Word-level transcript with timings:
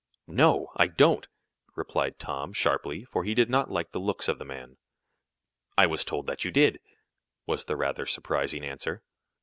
"No, 0.25 0.69
I 0.77 0.87
don't!" 0.87 1.27
replied 1.75 2.17
Tom, 2.17 2.53
sharply, 2.53 3.05
for 3.05 3.23
he 3.23 3.35
did 3.35 3.51
not 3.51 3.69
like 3.69 3.91
the 3.91 3.99
looks 3.99 4.27
of 4.27 4.39
the 4.39 4.45
man. 4.45 4.77
"I 5.77 5.85
was 5.85 6.03
told 6.03 6.25
that 6.25 6.43
you 6.43 6.49
did," 6.49 6.79
was 7.45 7.65
the 7.65 7.77
rather 7.77 8.07
surprising 8.07 8.63
answer. 8.63 9.03